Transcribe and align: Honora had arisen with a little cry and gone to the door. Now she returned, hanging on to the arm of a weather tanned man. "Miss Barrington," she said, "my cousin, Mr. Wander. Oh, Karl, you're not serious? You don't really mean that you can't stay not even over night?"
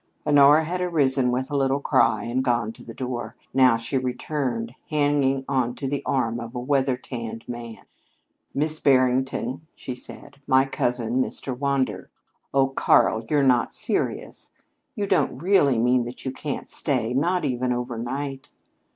Honora 0.25 0.63
had 0.63 0.81
arisen 0.81 1.29
with 1.29 1.51
a 1.51 1.55
little 1.55 1.79
cry 1.79 2.23
and 2.23 2.43
gone 2.43 2.71
to 2.71 2.83
the 2.83 2.91
door. 2.95 3.35
Now 3.53 3.77
she 3.77 3.99
returned, 3.99 4.73
hanging 4.89 5.45
on 5.47 5.75
to 5.75 5.87
the 5.87 6.01
arm 6.07 6.39
of 6.39 6.55
a 6.55 6.59
weather 6.59 6.97
tanned 6.97 7.43
man. 7.47 7.83
"Miss 8.51 8.79
Barrington," 8.79 9.67
she 9.75 9.93
said, 9.93 10.41
"my 10.47 10.65
cousin, 10.65 11.21
Mr. 11.21 11.55
Wander. 11.55 12.09
Oh, 12.51 12.69
Karl, 12.69 13.23
you're 13.29 13.43
not 13.43 13.71
serious? 13.71 14.49
You 14.95 15.05
don't 15.05 15.37
really 15.39 15.77
mean 15.77 16.05
that 16.05 16.25
you 16.25 16.31
can't 16.31 16.67
stay 16.67 17.13
not 17.13 17.45
even 17.45 17.71
over 17.71 17.99
night?" 17.99 18.49